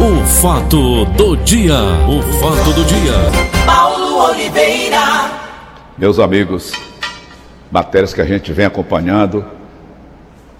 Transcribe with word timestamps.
O 0.00 0.24
fato 0.24 1.04
do 1.06 1.36
dia, 1.38 1.74
o 2.06 2.22
fato 2.38 2.72
do 2.72 2.84
dia. 2.84 3.14
Paulo 3.66 4.30
Oliveira. 4.30 5.00
Meus 5.98 6.20
amigos, 6.20 6.72
matérias 7.68 8.14
que 8.14 8.20
a 8.20 8.24
gente 8.24 8.52
vem 8.52 8.64
acompanhando, 8.64 9.44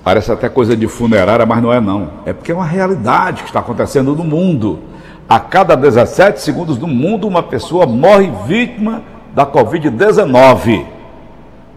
parece 0.03 0.33
até 0.33 0.49
coisa 0.49 0.77
de 0.77 0.89
funerária, 0.89 1.47
mas 1.47 1.63
não 1.63 1.73
é 1.73 1.81
não. 1.81 2.11
É 2.27 2.33
porque 2.33 2.51
é 2.51 2.55
uma 2.55 2.65
realidade 2.65 3.43
que 3.43 3.51
está 3.51 3.61
acontecendo 3.61 4.13
no 4.17 4.25
mundo. 4.25 4.81
A 5.29 5.39
cada 5.39 5.77
17 5.77 6.41
segundos 6.41 6.77
no 6.77 6.89
mundo, 6.89 7.29
uma 7.29 7.43
pessoa 7.43 7.87
morre 7.87 8.33
vítima 8.45 9.03
da 9.37 9.47
Covid-19. 9.47 10.85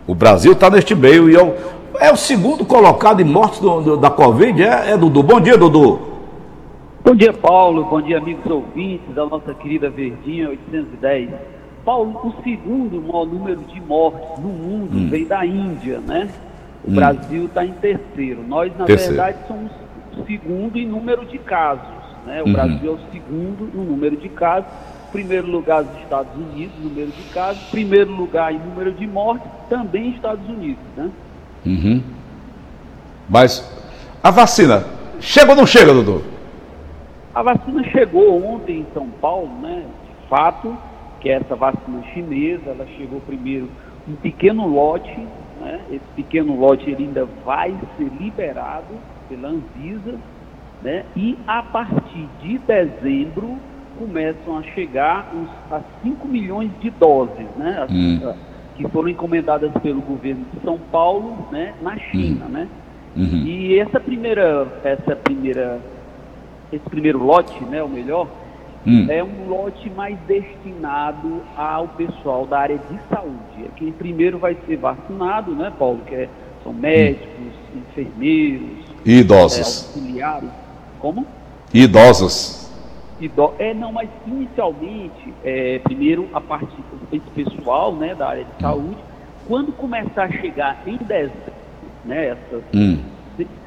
O 0.08 0.16
Brasil 0.16 0.54
está 0.54 0.68
neste 0.68 0.96
meio 0.96 1.30
e 1.30 1.36
é 1.36 1.44
o, 1.44 1.54
é 2.00 2.12
o 2.12 2.18
segundo 2.18 2.66
colocado 2.66 3.22
em 3.22 3.26
mortes 3.26 3.60
do, 3.60 3.82
do, 3.82 3.98
da 3.98 4.10
Covid, 4.10 4.64
é, 4.64 4.94
é 4.94 4.98
Dudu. 4.98 5.22
Bom 5.22 5.40
dia, 5.40 5.56
Dudu. 5.60 6.11
Bom 7.04 7.16
dia, 7.16 7.34
Paulo. 7.34 7.86
Bom 7.86 8.02
dia, 8.02 8.18
amigos 8.18 8.46
ouvintes 8.46 9.14
da 9.16 9.26
nossa 9.26 9.54
querida 9.54 9.90
Verdinha 9.90 10.50
810. 10.50 11.30
Paulo, 11.84 12.20
o 12.24 12.44
segundo 12.44 13.02
maior 13.02 13.26
número 13.26 13.62
de 13.62 13.82
mortes 13.82 14.38
no 14.38 14.50
mundo 14.50 14.96
Hum. 14.98 15.10
vem 15.10 15.26
da 15.26 15.46
Índia, 15.46 16.00
né? 16.00 16.30
O 16.84 16.92
Hum. 16.92 16.96
Brasil 16.96 17.46
está 17.46 17.66
em 17.66 17.72
terceiro. 17.74 18.44
Nós, 18.48 18.72
na 18.78 18.86
Terceiro. 18.86 19.16
verdade, 19.16 19.38
somos 19.48 19.72
o 20.16 20.26
segundo 20.26 20.78
em 20.78 20.86
número 20.86 21.26
de 21.26 21.38
casos. 21.40 21.88
Né? 22.26 22.42
O 22.44 22.46
Uhum. 22.48 22.54
Brasil 22.54 22.92
é 22.92 22.94
o 22.96 23.00
segundo 23.12 23.70
no 23.74 23.84
número 23.84 24.16
de 24.18 24.30
casos. 24.30 24.70
Primeiro 25.12 25.48
lugar, 25.48 25.82
os 25.84 25.98
Estados 26.04 26.32
Unidos, 26.36 26.76
número 26.82 27.08
de 27.08 27.24
casos. 27.34 27.64
Primeiro 27.72 28.12
lugar 28.12 28.54
em 28.54 28.60
número 28.60 28.92
de 28.92 29.08
mortes, 29.08 29.50
também 29.70 30.12
Estados 30.12 30.48
Unidos, 30.48 30.84
né? 30.96 31.10
Uhum. 31.66 32.02
Mas 33.28 33.68
a 34.24 34.30
vacina, 34.30 34.84
chega 35.20 35.50
ou 35.52 35.58
não 35.58 35.66
chega, 35.66 35.94
Dudu? 35.94 36.24
A 37.34 37.42
vacina 37.44 37.84
chegou 37.92 38.44
ontem 38.44 38.82
em 38.82 38.88
São 38.94 39.10
Paulo, 39.10 39.62
né? 39.62 39.86
De 40.06 40.28
fato, 40.28 40.78
que 41.22 41.30
é 41.30 41.34
essa 41.34 41.56
vacina 41.56 42.04
chinesa, 42.14 42.72
ela 42.72 42.86
chegou 42.98 43.22
primeiro 43.22 43.70
um 44.08 44.16
pequeno 44.16 44.68
lote, 44.68 45.16
né? 45.60 45.86
Esse 45.90 46.06
pequeno 46.16 46.60
lote 46.60 46.94
ainda 46.94 47.26
vai 47.46 47.72
ser 47.96 48.10
liberado 48.10 48.96
pela 49.30 49.50
Anvisa, 49.50 50.20
né? 50.82 51.06
E 51.16 51.38
a 51.48 51.62
partir 51.64 52.28
de 52.42 52.58
dezembro 52.60 53.60
começam 53.98 54.58
a 54.58 54.64
chegar 54.64 55.32
uns, 55.34 55.50
a 55.72 55.82
5 56.02 56.28
milhões 56.28 56.72
de 56.80 56.90
doses, 56.90 57.48
né? 57.56 57.78
As- 57.82 57.92
Hum. 57.92 58.34
que 58.76 58.88
foram 58.90 59.10
encomendadas 59.10 59.72
pelo 59.84 60.02
governo 60.02 60.46
de 60.54 60.60
São 60.62 60.78
Paulo, 60.78 61.48
né? 61.52 61.76
Na 61.82 61.98
China, 61.98 62.48
né? 62.48 62.68
Uhum. 63.16 63.44
E 63.46 63.78
essa 63.78 64.00
primeira, 64.00 64.80
essa 64.84 65.16
primeira, 65.18 65.80
esse 66.72 66.86
primeiro 66.90 67.20
lote, 67.24 67.64
né, 67.66 67.84
o 67.84 67.90
melhor, 67.90 68.28
Hum. 68.86 69.06
é 69.10 69.24
um 69.24 69.48
lote 69.48 69.90
mais 69.92 70.18
destinado 70.22 71.44
ao 71.56 71.90
pessoal 71.90 72.48
da 72.48 72.60
área 72.60 72.78
de 72.80 73.00
saúde. 73.14 73.66
É 73.66 73.70
quem 73.76 73.92
primeiro 73.92 74.40
vai 74.40 74.58
ser 74.66 74.78
vacinado, 74.78 75.54
né, 75.56 75.72
Paulo? 75.78 76.00
Que 76.06 76.16
é- 76.16 76.30
são 76.64 76.74
médicos, 76.74 77.54
enfermeiros, 77.76 78.86
E 79.06 79.12
é, 79.12 79.20
idosos. 79.20 79.60
auxiliares. 79.96 80.50
Como? 80.98 81.28
E 81.74 81.84
idosos. 81.84 82.60
Ido- 83.20 83.54
É, 83.60 83.72
não, 83.74 83.92
mas 83.92 84.10
inicialmente, 84.26 85.36
é, 85.44 85.78
primeiro 85.80 86.28
a 86.34 86.42
parte 86.42 86.74
esse 87.12 87.30
pessoal, 87.32 87.96
né, 87.96 88.16
da 88.16 88.30
área 88.30 88.46
de 88.46 88.62
saúde, 88.62 88.98
quando 89.48 89.72
começar 89.74 90.24
a 90.24 90.32
chegar 90.32 90.82
em 90.88 90.98
dezembro, 90.98 91.52
né, 92.04 92.30
essas 92.30 92.64
Hum. 92.74 92.98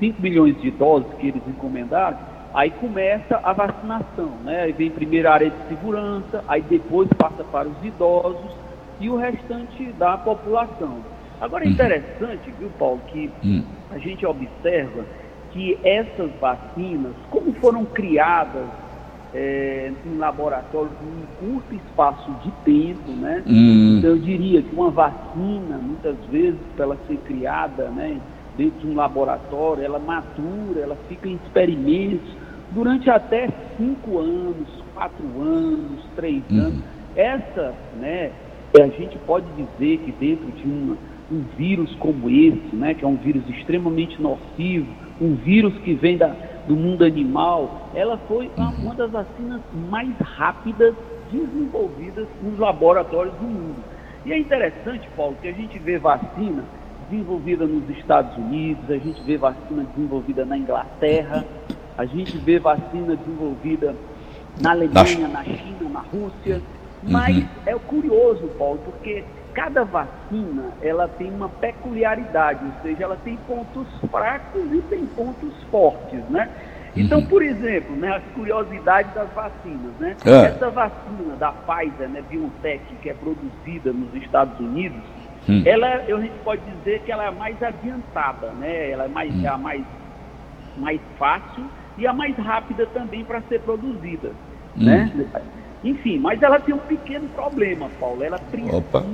5 0.01 0.21
milhões 0.21 0.61
de 0.61 0.71
doses 0.73 1.13
que 1.21 1.29
eles 1.29 1.43
encomendaram, 1.47 2.19
aí 2.55 2.71
começa 2.71 3.41
a 3.43 3.53
vacinação, 3.53 4.39
né? 4.45 4.63
Aí 4.63 4.73
vem 4.73 4.91
primeiro 4.91 5.29
a 5.29 5.33
área 5.33 5.51
de 5.51 5.69
segurança, 5.69 6.43
aí 6.47 6.63
depois 6.63 7.09
passa 7.19 7.43
para 7.45 7.69
os 7.69 7.85
idosos 7.85 8.57
e 9.01 9.11
o 9.11 9.17
restante 9.17 9.93
da 9.93 10.17
população. 10.17 11.05
Agora 11.41 11.65
é 11.65 11.69
interessante, 11.69 12.51
viu, 12.53 12.71
Paulo, 12.71 13.03
que 13.11 13.35
Hum. 13.45 13.65
a 13.91 13.99
gente 13.99 14.25
observa 14.25 15.05
que 15.51 15.79
essas 15.83 16.31
vacinas, 16.41 17.15
como 17.29 17.53
foram 17.55 17.85
criadas 17.85 18.69
eh, 19.37 19.93
em 20.05 20.17
laboratório 20.17 20.93
em 21.03 21.23
um 21.23 21.27
curto 21.41 21.75
espaço 21.75 22.31
de 22.45 22.53
tempo, 22.65 23.11
né? 23.11 23.43
Hum. 23.45 23.99
Então, 23.99 24.11
eu 24.11 24.19
diria 24.19 24.63
que 24.63 24.73
uma 24.73 24.91
vacina, 24.93 25.77
muitas 25.79 26.25
vezes, 26.27 26.61
para 26.77 26.85
ela 26.85 26.99
ser 27.09 27.17
criada 27.19 27.91
né, 27.91 28.21
dentro 28.57 28.81
de 28.81 28.87
um 28.87 28.95
laboratório, 28.95 29.83
ela 29.83 29.99
matura, 29.99 30.81
ela 30.81 30.97
fica 31.09 31.29
em 31.29 31.35
experimentos 31.35 32.29
durante 32.71 33.11
até 33.11 33.49
cinco 33.77 34.19
anos, 34.19 34.69
quatro 34.95 35.25
anos, 35.41 36.05
três 36.17 36.43
Uhum. 36.51 36.59
anos. 36.59 36.85
Essa, 37.17 37.75
né, 38.01 38.33
a 38.81 38.87
gente 38.89 39.17
pode 39.19 39.47
dizer 39.53 39.99
que 39.99 40.13
dentro 40.13 40.51
de 40.51 40.65
uma- 40.67 40.97
um 41.31 41.41
vírus 41.57 41.95
como 41.97 42.29
esse, 42.29 42.75
né, 42.75 42.95
que 42.95 43.05
é 43.05 43.09
um 43.09 43.17
vírus 43.17 43.49
extremamente 43.49 44.21
nocivo, 44.21 44.87
um 45.21 45.35
vírus 45.37 45.77
que 45.79 45.95
vem 45.95 46.17
da, 46.17 46.35
do 46.67 46.75
mundo 46.75 47.05
animal, 47.05 47.91
ela 47.95 48.19
foi 48.29 48.51
a- 48.59 48.73
uma 48.83 48.95
das 48.95 49.11
vacinas 49.11 49.61
mais 49.91 50.11
rápidas 50.19 50.95
desenvolvidas 51.31 52.29
nos 52.43 52.59
laboratórios 52.59 53.35
do 53.37 53.45
mundo. 53.45 53.77
E 54.25 54.33
é 54.33 54.39
interessante, 54.39 55.09
Paulo, 55.17 55.37
que 55.41 55.49
a 55.49 55.53
gente 55.53 55.79
vê 55.79 55.99
vacina 55.99 56.65
desenvolvida 57.11 57.67
nos 57.67 57.89
Estados 57.97 58.37
Unidos, 58.37 58.91
a 58.91 58.99
gente 58.99 59.23
vê 59.23 59.37
vacina 59.37 59.85
desenvolvida 59.95 60.45
na 60.45 60.57
Inglaterra, 60.57 61.45
a 61.97 62.05
gente 62.05 62.37
vê 62.39 62.59
vacina 62.59 63.17
desenvolvida 63.17 63.95
na 64.61 64.71
Alemanha, 64.71 65.29
na 65.29 65.45
China, 65.45 65.89
na 65.91 66.01
Rússia. 66.01 66.61
Mas 67.03 67.45
é 67.67 67.75
curioso, 67.75 68.49
Paulo, 68.59 68.81
porque 68.85 69.25
cada 69.53 69.85
vacina 69.85 70.71
ela 70.83 71.07
tem 71.07 71.31
uma 71.31 71.49
peculiaridade, 71.49 72.65
ou 72.65 72.83
seja, 72.83 73.05
ela 73.05 73.17
tem 73.23 73.37
pontos 73.47 73.87
fracos 74.11 74.65
e 74.73 74.81
tem 74.83 75.07
pontos 75.07 75.53
fortes, 75.71 76.21
né? 76.31 76.49
Então, 76.97 77.25
por 77.27 77.43
exemplo, 77.43 77.97
né, 77.97 78.17
as 78.17 78.23
curiosidades 78.35 79.13
das 79.15 79.29
vacinas, 79.33 79.93
né? 79.99 80.17
É. 80.25 80.47
Essa 80.47 80.71
vacina 80.71 81.35
da 81.39 81.53
Pfizer, 81.53 82.09
né, 82.09 82.23
BioNTech, 82.31 82.85
que 83.03 83.11
é 83.11 83.15
produzida 83.15 83.93
nos 83.93 84.15
Estados 84.15 84.59
Unidos, 84.61 85.03
Hum. 85.49 85.63
ela, 85.67 85.97
eu- 86.09 86.17
a 86.17 86.21
gente 86.21 86.39
pode 86.39 86.63
dizer 86.71 87.05
que 87.05 87.13
ela 87.13 87.25
é 87.25 87.29
a 87.29 87.33
mais 87.33 87.61
adiantada, 87.63 88.53
né? 88.53 88.91
Ela 88.91 89.05
é, 89.05 89.09
mais, 89.09 89.45
é 89.45 89.49
a 89.49 89.59
mais, 89.59 89.85
mais 90.77 91.01
fácil 91.19 91.71
e 91.97 92.07
a 92.07 92.13
mais 92.13 92.37
rápida 92.37 92.87
também 92.87 93.25
para 93.25 93.43
ser 93.43 93.61
produzida, 93.61 94.35
né? 94.75 95.11
Enfim, 95.83 96.19
mas 96.19 96.41
ela 96.41 96.59
tem 96.61 96.75
um 96.75 96.79
pequeno 96.79 97.29
problema, 97.29 97.91
Paulo. 97.91 98.23
Ela 98.23 98.39
precisa 98.39 98.77
Opa. 98.79 99.05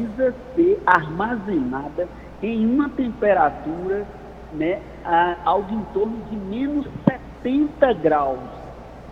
ser 0.54 0.80
armazenada 0.86 2.08
em 2.40 2.64
uma 2.64 2.88
temperatura, 2.90 4.06
né, 4.52 4.80
a- 5.04 5.36
algo 5.44 5.74
em 5.74 5.84
torno 5.92 6.22
de 6.30 6.36
menos 6.36 6.86
70 7.42 7.92
graus. 7.92 8.48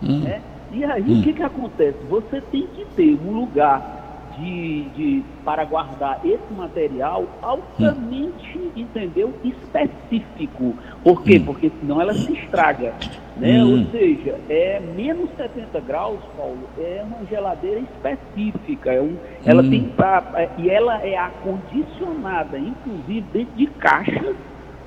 né? 0.01 0.41
E 0.71 0.85
aí, 0.85 1.01
o 1.11 1.21
que, 1.21 1.33
que 1.33 1.43
acontece? 1.43 2.05
Você 2.05 2.39
tem 2.41 2.67
que 2.67 2.85
ter 2.95 3.15
um 3.15 3.31
lugar 3.33 3.98
de, 4.39 4.83
de- 4.95 5.23
para 5.43 5.63
guardar 5.65 6.19
esse 6.23 6.53
material 6.53 7.39
altamente, 7.41 8.71
entendeu? 8.75 9.33
Específico. 9.43 10.75
Por 11.03 11.23
quê? 11.23 11.39
Porque 11.39 11.69
senão 11.79 11.99
ela 12.01 12.13
se 12.13 12.33
estraga. 12.33 12.93
Né? 13.37 13.63
Hum. 13.63 13.85
Ou 13.85 13.91
seja, 13.91 14.35
é 14.49 14.79
menos 14.95 15.29
70 15.37 15.79
graus, 15.81 16.19
Paulo, 16.35 16.69
é 16.77 17.01
uma 17.03 17.25
geladeira 17.25 17.79
específica. 17.79 18.91
É 18.91 19.01
um, 19.01 19.15
ela 19.45 19.61
Hum. 19.63 19.69
tem 19.69 19.83
pra, 19.89 20.31
é, 20.35 20.49
e 20.57 20.69
ela 20.69 21.01
é 21.05 21.17
acondicionada, 21.17 22.57
inclusive 22.59 23.21
dentro 23.21 23.55
de 23.55 23.67
caixas 23.67 24.35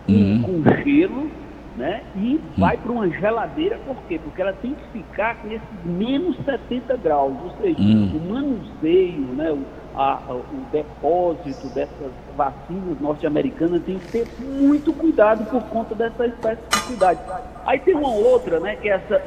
com- 0.06 0.12
Hum. 0.12 0.42
com 0.42 0.82
gelo, 0.84 1.30
né? 1.77 2.03
E 2.16 2.41
vai 2.59 2.77
para 2.77 2.93
uma 2.93 3.09
geladeira, 3.09 3.78
por 3.87 3.97
quê? 4.09 4.21
Porque 4.22 4.41
ela 4.43 4.53
tem 4.53 4.75
que 4.75 4.84
ficar 4.99 5.37
com 5.37 5.49
esses 5.49 5.62
menos 5.84 6.37
70 6.45 6.97
graus, 6.98 7.33
ou 7.45 7.51
seja, 7.63 7.80
Hum. 7.80 8.10
o 8.15 8.33
manuseio, 8.33 9.21
né? 9.34 9.51
O, 9.53 9.60
a- 9.98 10.21
a- 10.28 10.34
o 10.34 10.45
depósito 10.72 11.66
dessas 11.69 12.10
vacinas 12.36 12.98
norte-americanas 13.01 13.83
tem 13.84 13.98
que 13.98 14.09
ter 14.13 14.27
muito 14.41 14.92
cuidado 14.92 15.45
por 15.51 15.63
conta 15.65 15.95
dessa 15.95 16.27
especificidade. 16.27 17.21
Aí 17.66 17.78
tem 17.78 17.95
uma 17.95 18.10
outra, 18.15 18.59
né? 18.60 18.77
Que 18.77 18.89
é 18.89 18.92
essa 18.95 19.22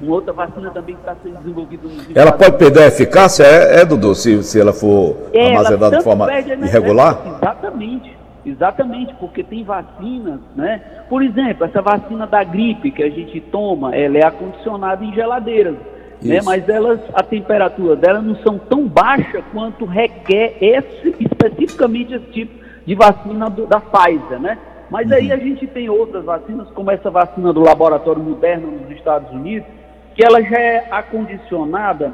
uma 0.00 0.14
outra 0.16 0.32
vacina 0.32 0.70
também 0.70 0.96
que 0.96 1.00
está 1.00 1.14
sendo 1.22 1.36
desenvolvida 1.38 1.86
nos 1.86 2.16
Ela 2.16 2.32
pode 2.32 2.56
perder 2.58 2.82
a 2.82 2.86
eficácia, 2.88 3.44
é, 3.44 3.80
é, 3.80 3.84
Dudu, 3.84 4.14
se, 4.16 4.42
se 4.42 4.60
ela 4.60 4.72
for 4.72 5.16
é, 5.32 5.38
ela 5.52 5.58
armazenada 5.58 5.84
de 5.86 5.90
tanto 5.92 6.04
forma 6.04 6.28
irregular? 6.32 7.18
Exatamente, 7.36 8.16
exatamente, 8.44 9.14
porque 9.14 9.42
tem 9.42 9.62
vacinas, 9.64 10.40
né? 10.56 10.80
Por 11.08 11.22
exemplo, 11.22 11.64
essa 11.64 11.80
vacina 11.82 12.26
da 12.26 12.42
gripe 12.44 12.90
que 12.90 13.02
a 13.02 13.10
gente 13.10 13.40
toma, 13.40 13.94
ela 13.94 14.18
é 14.18 14.24
acondicionada 14.26 15.04
em 15.04 15.12
geladeiras, 15.12 15.74
né? 16.22 16.36
Isso. 16.36 16.44
Mas 16.46 16.68
elas, 16.68 17.00
a 17.14 17.22
temperatura 17.22 17.96
delas 17.96 18.24
não 18.24 18.36
são 18.36 18.58
tão 18.58 18.86
baixa 18.86 19.42
quanto 19.52 19.84
requer 19.84 20.56
esse, 20.60 21.14
especificamente 21.20 22.14
esse 22.14 22.26
tipo 22.26 22.62
de 22.86 22.94
vacina 22.94 23.48
do- 23.48 23.66
da 23.66 23.80
Pfizer, 23.80 24.40
né? 24.40 24.58
Mas 24.90 25.10
aí 25.10 25.28
Uhum. 25.28 25.34
a 25.34 25.36
gente 25.38 25.66
tem 25.66 25.88
outras 25.88 26.24
vacinas, 26.24 26.68
como 26.70 26.90
essa 26.90 27.10
vacina 27.10 27.52
do 27.52 27.60
laboratório 27.60 28.22
Moderna 28.22 28.66
nos 28.66 28.90
Estados 28.90 29.30
Unidos, 29.32 29.66
que 30.14 30.22
ela 30.24 30.42
já 30.42 30.58
é 30.58 30.86
acondicionada 30.90 32.12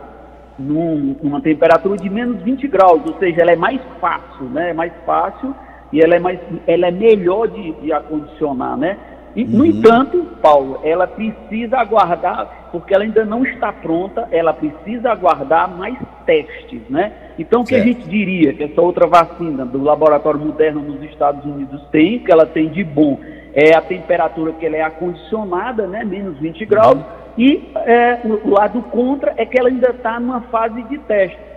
num, 0.59 1.17
numa 1.23 1.41
temperatura 1.41 1.97
de 1.97 2.09
menos 2.11 2.41
20 2.43 2.67
graus, 2.69 3.01
ou 3.07 3.19
seja, 3.19 3.41
ela 3.43 3.53
é 3.53 3.57
mais 3.57 3.81
fácil, 4.01 4.45
né? 4.47 4.71
É 4.71 4.73
mais 4.73 4.93
fácil 5.05 5.55
e 5.93 6.01
ela 6.01 6.17
é, 6.17 6.19
mais, 6.19 6.39
ela 6.67 6.89
é 6.89 6.91
melhor 6.91 7.49
de, 7.49 7.73
de 7.73 7.93
acondicionar, 7.93 8.77
né? 8.77 8.97
E, 9.35 9.45
uhum. 9.45 9.51
No 9.51 9.67
entanto, 9.67 10.27
Paulo, 10.43 10.81
ela 10.83 11.07
precisa 11.07 11.79
aguardar, 11.79 12.69
porque 12.73 12.95
ela 12.95 13.05
ainda 13.05 13.25
não 13.25 13.45
está 13.45 13.73
pronta, 13.73 14.27
ela 14.31 14.53
precisa 14.53 15.11
aguardar 15.11 15.71
mais 15.71 15.97
testes, 16.27 16.81
né? 16.89 17.13
Então, 17.39 17.61
o 17.61 17.65
que 17.65 17.75
certo. 17.75 17.83
a 17.83 17.87
gente 17.87 18.09
diria 18.09 18.53
que 18.53 18.65
essa 18.65 18.81
outra 18.81 19.07
vacina 19.07 19.65
do 19.65 19.83
laboratório 19.83 20.41
moderno 20.41 20.81
nos 20.81 21.03
Estados 21.05 21.45
Unidos 21.45 21.83
tem, 21.91 22.19
que 22.19 22.33
ela 22.33 22.47
tem 22.47 22.69
de 22.69 22.83
bom, 22.83 23.19
é 23.55 23.75
a 23.75 23.81
temperatura 23.81 24.53
que 24.53 24.67
ela 24.67 24.77
é 24.77 24.83
acondicionada, 24.83 25.87
né? 25.87 26.05
Menos 26.05 26.39
20 26.39 26.65
graus, 26.67 26.97
uhum. 26.97 27.05
e 27.39 27.71
é, 27.77 28.21
o 28.25 28.51
lado 28.51 28.83
contra 28.83 29.35
é 29.37 29.47
que 29.47 29.59
ela 29.59 29.69
ainda 29.69 29.91
está 29.91 30.19
numa 30.19 30.41
fase 30.43 30.83
de 30.83 30.99
teste. 30.99 31.48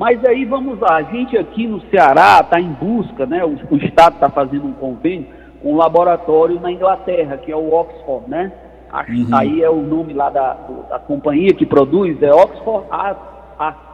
Mas 0.00 0.24
aí 0.24 0.46
vamos 0.46 0.80
lá, 0.80 0.96
a 0.96 1.02
gente 1.02 1.36
aqui 1.36 1.66
no 1.66 1.78
Ceará 1.90 2.40
está 2.40 2.58
em 2.58 2.72
busca, 2.72 3.26
né? 3.26 3.44
O, 3.44 3.58
o 3.70 3.76
Estado 3.76 4.14
está 4.14 4.30
fazendo 4.30 4.66
um 4.66 4.72
convênio 4.72 5.26
com 5.62 5.74
um 5.74 5.76
laboratório 5.76 6.58
na 6.58 6.72
Inglaterra, 6.72 7.36
que 7.36 7.52
é 7.52 7.54
o 7.54 7.70
Oxford, 7.70 8.24
né? 8.26 8.50
Uhum. 9.10 9.26
Aí 9.30 9.62
é 9.62 9.68
o 9.68 9.82
nome 9.82 10.14
lá 10.14 10.30
da, 10.30 10.56
da 10.88 10.98
companhia 10.98 11.52
que 11.52 11.66
produz, 11.66 12.16
é 12.22 12.32
Oxford 12.32 12.86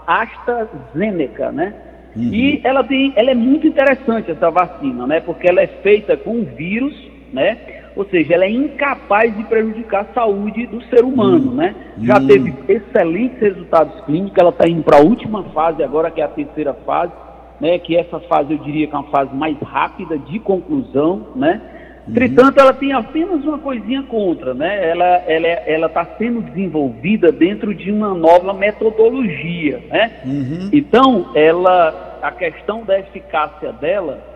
AstraZeneca, 0.07 1.51
né? 1.51 1.75
Uhum. 2.15 2.33
E 2.33 2.61
ela 2.63 2.85
tem, 2.85 3.13
ela 3.17 3.33
é 3.33 3.35
muito 3.35 3.67
interessante 3.67 4.31
essa 4.31 4.49
vacina, 4.49 5.09
né? 5.09 5.19
Porque 5.19 5.49
ela 5.49 5.61
é 5.61 5.67
feita 5.67 6.17
com 6.17 6.45
vírus, 6.45 6.95
né? 7.33 7.59
Ou 7.97 8.05
seja, 8.05 8.35
ela 8.35 8.45
é 8.45 8.51
incapaz 8.51 9.35
de 9.35 9.43
prejudicar 9.45 10.03
a 10.03 10.15
saúde 10.15 10.67
do 10.67 10.83
ser 10.85 11.03
humano, 11.03 11.55
né? 11.55 11.75
Já 12.03 12.19
hum. 12.19 12.27
teve 12.27 12.55
excelentes 12.69 13.41
resultados 13.41 13.99
clínicos, 14.05 14.37
ela 14.37 14.51
está 14.51 14.69
indo 14.69 14.83
para 14.83 14.99
a 14.99 15.01
última 15.01 15.43
fase 15.45 15.83
agora, 15.83 16.11
que 16.11 16.21
é 16.21 16.25
a 16.25 16.29
terceira 16.29 16.75
fase, 16.85 17.13
né? 17.59 17.79
Que 17.79 17.97
essa 17.97 18.21
fase 18.21 18.53
eu 18.53 18.59
diria 18.59 18.87
que 18.87 18.95
é 18.95 18.99
uma 18.99 19.11
fase 19.11 19.35
mais 19.35 19.59
rápida 19.63 20.19
de 20.19 20.39
conclusão, 20.39 21.29
né? 21.35 21.63
Uhum. 22.07 22.13
Entretanto, 22.13 22.61
ela 22.61 22.75
tem 22.75 22.93
apenas 22.93 23.43
uma 23.45 23.59
coisinha 23.59 24.03
contra, 24.03 24.53
né? 24.53 24.91
Ela 24.91 25.07
ela 25.27 25.47
ela 25.47 25.87
está 25.87 26.05
sendo 26.19 26.43
desenvolvida 26.43 27.33
dentro 27.33 27.75
de 27.75 27.91
uma 27.91 28.13
nova 28.13 28.53
metodologia, 28.53 29.83
né? 29.89 30.21
Uhum. 30.23 30.69
Então, 30.71 31.31
ela 31.35 32.19
a 32.23 32.31
questão 32.31 32.85
da 32.85 32.99
eficácia 32.99 33.73
dela 33.73 34.36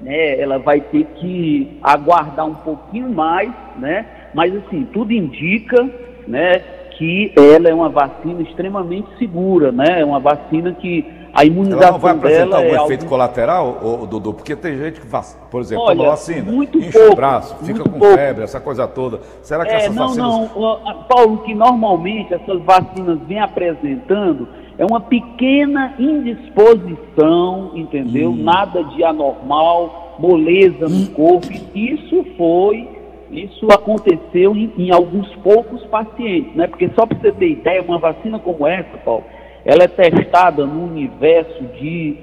né, 0.00 0.40
ela 0.40 0.58
vai 0.58 0.80
ter 0.80 1.04
que 1.16 1.78
aguardar 1.82 2.46
um 2.46 2.54
pouquinho 2.54 3.10
mais, 3.10 3.50
né? 3.78 4.06
Mas 4.34 4.54
assim, 4.54 4.86
tudo 4.92 5.12
indica, 5.12 5.88
né, 6.26 6.58
que 6.96 7.32
ela 7.36 7.68
é 7.68 7.74
uma 7.74 7.88
vacina 7.88 8.42
extremamente 8.42 9.08
segura, 9.18 9.72
né? 9.72 10.00
É 10.00 10.04
uma 10.04 10.20
vacina 10.20 10.72
que 10.72 11.04
a 11.32 11.44
imunização 11.44 11.82
ela 11.82 11.92
não 11.92 11.98
vai 11.98 12.12
apresentar 12.12 12.56
algum 12.56 12.68
é 12.68 12.84
efeito 12.84 13.02
algo... 13.02 13.08
colateral, 13.08 13.80
ô, 13.82 14.06
Dudu? 14.06 14.34
Porque 14.34 14.56
tem 14.56 14.76
gente 14.76 15.00
que, 15.00 15.06
por 15.50 15.60
exemplo, 15.60 15.84
Olha, 15.84 15.96
toma 15.96 16.10
vacina, 16.10 16.50
muito 16.50 16.78
enche 16.78 16.92
pouco, 16.92 17.12
o 17.12 17.16
braço, 17.16 17.56
fica 17.64 17.82
com 17.82 17.98
pouco. 17.98 18.14
febre, 18.14 18.44
essa 18.44 18.60
coisa 18.60 18.86
toda. 18.86 19.20
Será 19.42 19.64
que 19.64 19.72
é, 19.72 19.76
essas 19.76 19.94
não, 19.94 20.08
vacinas... 20.08 20.54
Não, 20.54 21.04
Paulo, 21.08 21.38
que 21.38 21.54
normalmente 21.54 22.34
essas 22.34 22.60
vacinas 22.62 23.18
vêm 23.26 23.40
apresentando 23.40 24.48
é 24.80 24.86
uma 24.86 24.98
pequena 24.98 25.94
indisposição, 25.98 27.72
entendeu? 27.74 28.30
Hum. 28.30 28.42
Nada 28.42 28.82
de 28.82 29.04
anormal, 29.04 30.16
moleza 30.18 30.88
no 30.88 31.06
corpo. 31.10 31.48
Isso 31.74 32.24
foi, 32.38 32.88
isso 33.30 33.70
aconteceu 33.70 34.56
em, 34.56 34.72
em, 34.78 34.90
alguns 34.90 35.28
poucos 35.44 35.84
pacientes, 35.84 36.54
né? 36.54 36.66
Porque 36.66 36.88
só 36.98 37.04
para 37.04 37.18
você 37.18 37.30
ter 37.30 37.50
ideia, 37.50 37.82
uma 37.82 37.98
vacina 37.98 38.38
como 38.38 38.66
essa, 38.66 38.96
Paulo, 39.04 39.24
ela 39.66 39.84
é 39.84 39.88
testada 39.88 40.64
no 40.64 40.84
universo 40.84 41.62
de 41.78 42.16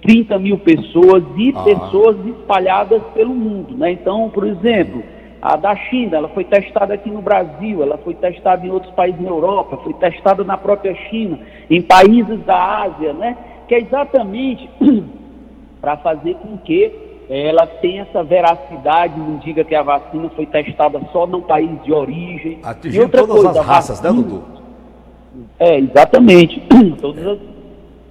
30 0.00 0.38
mil 0.38 0.58
pessoas 0.60 1.22
e 1.36 1.52
ah. 1.54 1.62
pessoas 1.62 2.16
espalhadas 2.26 3.02
pelo 3.12 3.34
mundo, 3.34 3.76
né? 3.76 3.92
Então, 3.92 4.30
por 4.30 4.46
exemplo 4.46 5.17
a 5.40 5.56
da 5.56 5.74
China, 5.76 6.16
ela 6.16 6.28
foi 6.28 6.44
testada 6.44 6.94
aqui 6.94 7.10
no 7.10 7.22
Brasil, 7.22 7.82
ela 7.82 7.96
foi 7.98 8.14
testada 8.14 8.66
em 8.66 8.70
outros 8.70 8.92
países 8.94 9.20
na 9.20 9.28
Europa, 9.28 9.78
foi 9.78 9.94
testada 9.94 10.42
na 10.42 10.56
própria 10.56 10.94
China, 11.08 11.38
em 11.70 11.80
países 11.80 12.40
da 12.44 12.82
Ásia, 12.82 13.12
né? 13.12 13.36
Que 13.68 13.76
é 13.76 13.80
exatamente 13.80 14.68
para 15.80 15.96
fazer 15.98 16.34
com 16.34 16.56
que 16.58 16.92
ela 17.30 17.66
tenha 17.66 18.02
essa 18.02 18.24
veracidade, 18.24 19.18
não 19.18 19.36
diga 19.36 19.62
que 19.62 19.74
a 19.74 19.82
vacina 19.82 20.28
foi 20.30 20.46
testada 20.46 21.00
só 21.12 21.26
no 21.26 21.42
país 21.42 21.70
de 21.84 21.92
origem. 21.92 22.58
Atingindo 22.62 23.08
todas 23.08 23.42
coisa, 23.42 23.60
as 23.60 23.66
raças, 23.66 24.00
né, 24.00 24.08
vacina, 24.08 24.26
né, 24.26 24.34
Dudu? 24.34 24.44
É, 25.60 25.78
exatamente. 25.78 26.62
todas 27.00 27.26
as 27.26 27.38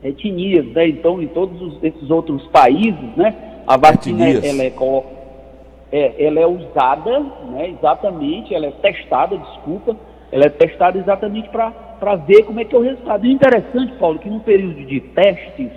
etnias, 0.03 0.65
né? 0.67 0.87
Então, 0.87 1.21
em 1.21 1.27
todos 1.27 1.61
os, 1.61 1.83
esses 1.83 2.09
outros 2.09 2.45
países, 2.47 3.15
né? 3.17 3.35
A 3.65 3.75
vacina 3.75 4.29
ela 4.29 4.63
é 4.63 4.69
colocada 4.69 5.16
é, 5.91 6.25
ela 6.25 6.39
é 6.39 6.47
usada, 6.47 7.19
né, 7.19 7.69
exatamente, 7.69 8.53
ela 8.53 8.67
é 8.67 8.71
testada, 8.71 9.37
desculpa, 9.37 9.95
ela 10.31 10.45
é 10.45 10.49
testada 10.49 10.97
exatamente 10.97 11.49
para 11.49 12.15
ver 12.27 12.43
como 12.43 12.59
é 12.59 12.65
que 12.65 12.75
é 12.75 12.79
o 12.79 12.81
resultado. 12.81 13.25
E 13.25 13.31
interessante, 13.31 13.93
Paulo, 13.93 14.19
que 14.19 14.29
no 14.29 14.41
período 14.41 14.85
de 14.85 14.99
testes, 14.99 15.71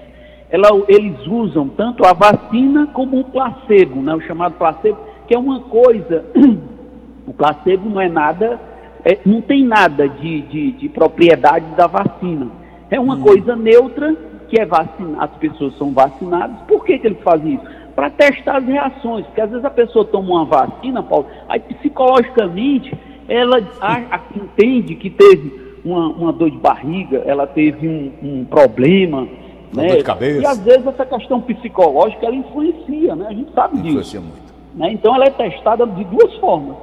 ela, 0.51 0.69
eles 0.89 1.25
usam 1.27 1.69
tanto 1.69 2.05
a 2.05 2.13
vacina 2.13 2.89
como 2.89 3.21
o 3.21 3.25
placebo, 3.25 4.03
né, 4.03 4.15
o 4.15 4.21
chamado 4.23 4.55
placebo, 4.55 4.99
que 5.29 5.35
é 5.35 5.39
uma 5.39 5.61
coisa, 5.61 6.25
o 7.27 7.33
placebo 7.33 7.89
não 7.89 8.01
é 8.01 8.09
nada, 8.09 8.59
é, 9.05 9.19
não 9.25 9.41
tem 9.41 9.65
nada 9.65 10.09
de, 10.09 10.43
de, 10.43 10.73
de 10.73 10.89
propriedade 10.89 11.67
da 11.77 11.87
vacina. 11.87 12.49
É 12.91 12.99
uma 12.99 13.15
hum. 13.15 13.23
coisa 13.23 13.55
neutra 13.55 14.17
que 14.49 14.61
é 14.61 14.67
vacinar, 14.67 15.23
as 15.23 15.31
pessoas 15.37 15.79
são 15.79 15.93
vacinadas. 15.93 16.57
Por 16.67 16.85
que, 16.85 16.99
que 16.99 17.07
eles 17.07 17.23
fazem 17.23 17.55
isso? 17.55 17.80
Para 17.95 18.11
testar 18.11 18.59
as 18.59 18.65
reações, 18.65 19.27
porque 19.27 19.41
às 19.41 19.51
vezes 19.51 19.65
a 19.65 19.71
pessoa 19.71 20.05
toma 20.05 20.31
uma 20.31 20.45
vacina, 20.45 21.03
Paulo, 21.03 21.27
aí 21.49 21.61
psicologicamente 21.61 22.97
ela 23.29 23.63
a, 23.81 24.17
a, 24.17 24.21
entende 24.35 24.95
que 24.97 25.11
teve 25.11 25.77
uma, 25.85 26.09
uma, 26.09 26.33
dor 26.33 26.51
de 26.51 26.59
barriga, 26.59 27.23
ela 27.27 27.47
teve 27.47 27.89
um, 27.89 28.13
um 28.23 28.45
problema, 28.45 29.29
uma 29.73 29.83
né? 29.83 29.89
Dor 29.89 29.97
de 29.99 30.05
cabeça. 30.05 30.43
E 30.43 30.47
às 30.47 30.59
vezes 30.61 30.87
essa 30.87 31.07
questão 31.07 31.41
psicológica 31.41 32.27
ela 32.27 32.35
influencia, 32.35 33.15
né? 33.15 33.27
A 33.29 33.33
gente 33.33 33.53
sabe 33.53 33.79
influencia 33.79 34.21
disso. 34.21 34.21
Muito. 34.21 34.55
Né? 34.75 34.93
Então 34.93 35.15
ela 35.15 35.25
é 35.25 35.31
testada 35.31 35.87
de 35.87 36.05
duas 36.05 36.35
formas. 36.37 36.77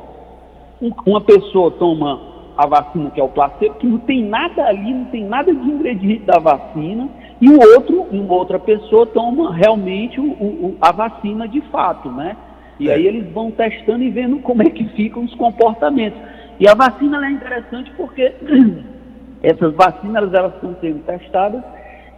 Um, 0.82 0.92
uma 1.06 1.22
pessoa 1.22 1.72
toma 1.72 2.20
a 2.58 2.66
vacina 2.66 3.12
que 3.12 3.20
é 3.20 3.24
o 3.24 3.30
placebo, 3.30 3.76
que 3.76 3.86
não 3.86 4.00
tem 4.00 4.24
nada 4.24 4.66
ali, 4.66 4.94
não 4.94 5.06
tem 5.06 5.24
nada 5.24 5.54
de 5.54 5.70
ingrediente 5.70 6.24
da 6.24 6.40
vacina, 6.40 7.08
e 7.40 7.50
o 7.50 7.60
outro, 7.60 8.02
uma 8.12 8.34
outra 8.34 8.58
pessoa 8.58 9.06
toma 9.06 9.54
realmente 9.54 10.20
o, 10.20 10.26
o, 10.26 10.78
a 10.82 10.92
vacina 10.92 11.48
de 11.48 11.62
fato, 11.62 12.10
né? 12.10 12.36
E 12.80 12.90
é. 12.90 12.94
aí 12.94 13.06
eles 13.06 13.32
vão 13.32 13.52
testando 13.52 14.04
e 14.04 14.10
vendo 14.10 14.40
como 14.40 14.64
é 14.64 14.70
que 14.70 14.86
ficam 14.90 15.24
os 15.24 15.34
comportamentos. 15.36 16.20
E 16.60 16.68
a 16.68 16.74
vacina 16.74 17.26
é 17.26 17.32
interessante 17.32 17.92
porque 17.96 18.34
essas 19.44 19.74
vacinas 19.74 20.34
elas 20.34 20.56
estão 20.56 20.76
sendo 20.82 21.00
testadas 21.06 21.64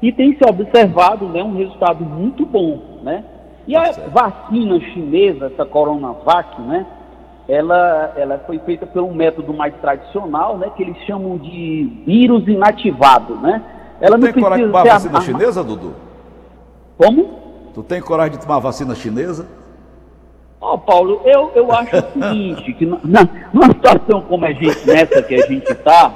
e 0.02 0.12
tem 0.12 0.38
se 0.38 0.50
observado 0.50 1.28
né, 1.28 1.44
um 1.44 1.58
resultado 1.58 2.04
muito 2.06 2.46
bom, 2.46 3.00
né? 3.04 3.24
E 3.68 3.76
a 3.76 3.92
vacina 3.92 4.80
chinesa, 4.80 5.48
essa 5.48 5.66
Coronavac, 5.66 6.62
né? 6.62 6.86
Ela, 7.48 8.14
ela 8.16 8.40
foi 8.46 8.58
feita 8.60 8.86
por 8.86 9.04
um 9.04 9.14
método 9.14 9.54
mais 9.54 9.74
tradicional, 9.76 10.58
né? 10.58 10.72
Que 10.76 10.84
eles 10.84 10.98
chamam 11.06 11.38
de 11.38 12.02
vírus 12.06 12.48
inativado, 12.48 13.36
né? 13.36 13.62
Ela 14.02 14.18
tu 14.18 14.22
não 14.22 14.32
tem 14.32 14.42
coragem 14.42 14.66
de 14.66 14.72
tomar 14.72 14.84
vacina 14.84 15.18
a... 15.18 15.22
chinesa, 15.22 15.64
Dudu? 15.64 15.94
Como? 16.98 17.40
Tu 17.74 17.84
tem 17.84 18.02
coragem 18.02 18.38
de 18.38 18.46
tomar 18.46 18.60
vacina 18.60 18.96
chinesa? 18.96 19.48
Ó, 20.62 20.74
oh, 20.74 20.78
Paulo, 20.78 21.22
eu, 21.24 21.52
eu 21.56 21.72
acho 21.72 21.96
o 21.96 22.12
seguinte, 22.12 22.74
que 22.74 22.86
na, 22.86 23.28
numa 23.54 23.68
situação 23.68 24.22
como 24.22 24.46
a 24.46 24.52
gente, 24.52 24.86
nessa 24.86 25.22
que 25.22 25.36
a 25.36 25.48
gente 25.48 25.72
está, 25.72 26.12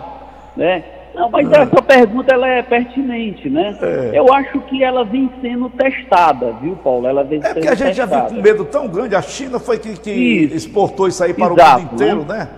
né? 0.58 0.84
Não, 1.16 1.30
mas 1.30 1.50
é. 1.52 1.62
essa 1.62 1.82
pergunta 1.82 2.34
ela 2.34 2.48
é 2.48 2.62
pertinente, 2.62 3.50
né? 3.50 3.78
É. 3.82 4.12
Eu 4.13 4.34
acho 4.34 4.60
que 4.62 4.84
ela 4.84 5.06
vem 5.06 5.30
sendo 5.42 5.70
testada, 5.70 6.54
viu, 6.62 6.75
Paulo? 6.75 7.08
Ela 7.08 7.24
vem 7.24 7.40
é 7.42 7.54
porque 7.54 7.68
a 7.68 7.75
gente 7.75 7.96
testada. 7.96 8.12
já 8.16 8.28
viu 8.28 8.36
com 8.36 8.42
medo 8.42 8.66
tão 8.66 8.88
grande. 8.88 9.16
A 9.16 9.22
China 9.22 9.60
foi 9.60 9.78
que, 9.78 9.94
que 9.94 10.50
exportou 10.54 11.08
isso 11.08 11.24
aí 11.24 11.34
para 11.34 11.54
Exato, 11.54 11.78
o 11.78 11.82
mundo 11.82 11.94
inteiro, 11.94 12.25
né? 12.25 12.38
né? 12.40 12.50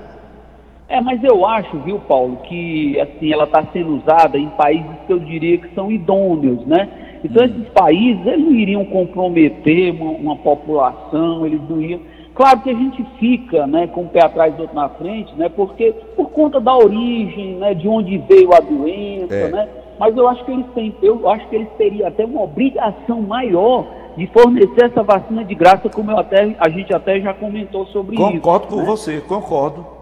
É, 0.87 1.01
mas 1.01 1.23
eu 1.23 1.45
acho, 1.45 1.79
viu, 1.79 1.99
Paulo, 1.99 2.37
que 2.43 2.99
assim 2.99 3.33
ela 3.33 3.45
está 3.45 3.63
sendo 3.73 3.97
usada 3.97 4.37
em 4.37 4.49
países 4.49 4.91
que 5.07 5.13
eu 5.13 5.19
diria 5.19 5.57
que 5.57 5.73
são 5.73 5.91
idôneos, 5.91 6.65
né? 6.65 6.87
Então 7.23 7.43
hum. 7.43 7.45
esses 7.47 7.67
países 7.69 8.25
eles 8.25 8.45
não 8.45 8.53
iriam 8.53 8.85
comprometer 8.85 9.91
uma, 9.99 10.11
uma, 10.11 10.35
população, 10.35 11.45
eles 11.45 11.61
não 11.67 11.81
iriam. 11.81 11.99
Claro 12.35 12.61
que 12.61 12.69
a 12.69 12.73
gente 12.73 13.03
fica, 13.17 13.65
né, 13.65 13.87
com 13.87 14.01
o 14.01 14.09
pé 14.09 14.25
atrás 14.25 14.53
do 14.55 14.63
outro 14.63 14.75
na 14.75 14.89
frente, 14.89 15.33
né? 15.35 15.49
Porque 15.49 15.93
por 16.15 16.29
conta 16.31 16.59
da 16.59 16.75
origem, 16.75 17.55
né, 17.55 17.73
de 17.73 17.87
onde 17.87 18.17
veio 18.19 18.53
a 18.53 18.59
doença, 18.59 19.33
é. 19.33 19.49
né? 19.49 19.69
Mas 19.97 20.15
eu 20.15 20.27
acho 20.27 20.43
que 20.43 20.51
eles 20.51 20.65
têm, 20.75 20.93
eu 21.01 21.27
acho 21.29 21.47
que 21.47 21.55
eles 21.55 21.69
teriam 21.77 22.07
até 22.07 22.25
uma 22.25 22.43
obrigação 22.43 23.21
maior 23.21 23.87
de 24.17 24.27
fornecer 24.27 24.85
essa 24.85 25.01
vacina 25.01 25.43
de 25.43 25.55
graça, 25.55 25.89
como 25.89 26.11
eu 26.11 26.19
até, 26.19 26.55
a 26.59 26.69
gente 26.69 26.93
até 26.93 27.19
já 27.19 27.33
comentou 27.33 27.85
sobre 27.87 28.17
concordo 28.17 28.35
isso. 28.35 28.41
Concordo 28.43 28.67
com 28.67 28.75
né? 28.77 28.85
você, 28.85 29.21
concordo. 29.21 29.94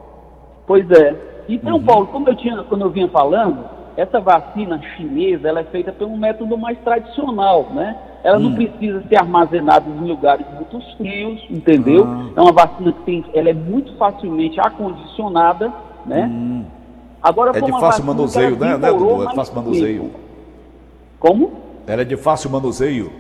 Pois 0.66 0.90
é. 0.92 1.16
Então, 1.48 1.76
uhum. 1.76 1.84
Paulo, 1.84 2.08
como 2.08 2.30
eu 2.30 2.36
tinha, 2.36 2.64
quando 2.64 2.82
eu 2.82 2.90
vinha 2.90 3.08
falando, 3.10 3.66
essa 3.96 4.20
vacina 4.20 4.82
chinesa, 4.96 5.48
ela 5.48 5.60
é 5.60 5.66
feita 5.66 5.92
pelo 5.92 6.18
método 6.18 6.58
mais 6.58 6.78
tradicional, 6.80 7.68
né? 7.74 7.96
Ela 8.24 8.38
hum. 8.38 8.50
não 8.50 8.56
precisa 8.56 9.04
ser 9.08 9.18
armazenada 9.18 9.86
em 9.88 10.08
lugares 10.08 10.46
muito 10.56 10.80
frios, 10.98 11.42
entendeu? 11.50 12.06
Ah. 12.08 12.30
É 12.36 12.42
uma 12.42 12.52
vacina 12.52 12.92
que 12.92 13.02
tem, 13.02 13.26
ela 13.34 13.50
é 13.50 13.54
muito 13.54 13.96
facilmente 13.98 14.60
acondicionada, 14.60 15.72
né? 16.06 16.26
Hum. 16.26 16.64
Agora, 17.22 17.58
é 17.58 17.62
de 17.62 17.72
fácil 17.72 18.04
manuseio, 18.04 18.58
né, 18.58 18.78
né, 18.78 18.92
Dudu? 18.92 19.24
É 19.24 19.28
de 19.28 19.36
fácil 19.36 19.56
manuseio. 19.56 20.12
Como? 21.20 21.52
Ela 21.86 22.02
é 22.02 22.06
de 22.06 22.18
fácil 22.18 22.50
manuseio. 22.50 23.12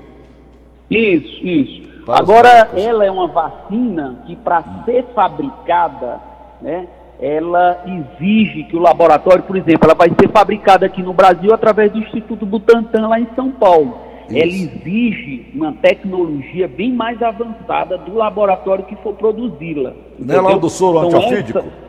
Isso, 0.90 1.46
isso. 1.46 2.04
Para 2.06 2.20
Agora, 2.20 2.70
ela 2.76 3.06
é 3.06 3.12
uma 3.12 3.28
vacina 3.28 4.24
que, 4.26 4.36
para 4.36 4.60
hum. 4.60 4.84
ser 4.86 5.06
fabricada, 5.14 6.20
né, 6.62 6.88
ela 7.24 7.82
exige 7.88 8.65
que 8.65 8.75
o 8.75 8.80
laboratório, 8.80 9.44
por 9.44 9.56
exemplo, 9.56 9.86
ela 9.86 9.96
vai 9.96 10.10
ser 10.10 10.30
fabricada 10.30 10.86
aqui 10.86 11.01
no 11.01 11.13
Brasil 11.13 11.53
através 11.53 11.89
do 11.89 12.00
Instituto 12.00 12.46
Butantan, 12.46 13.08
lá 13.08 13.18
em 13.18 13.27
São 13.34 13.50
Paulo. 13.50 13.98
Isso. 14.27 14.38
Ela 14.38 14.51
exige 14.51 15.46
uma 15.56 15.72
tecnologia 15.72 16.68
bem 16.68 16.92
mais 16.92 17.22
avançada 17.22 17.98
do 17.98 18.13
laboratório 18.13 18.84
que 18.84 18.98
for 18.98 19.13
produzi-la. 19.13 19.94
Não 20.20 20.36
é 20.36 20.42
lá 20.42 20.58
do 20.58 20.70
soro 20.70 21.08
então, 21.08 21.20
antiofídico? 21.20 21.60
Essa... 21.60 21.84